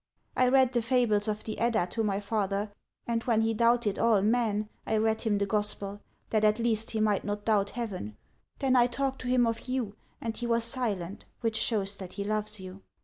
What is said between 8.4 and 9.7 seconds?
then I talked to him of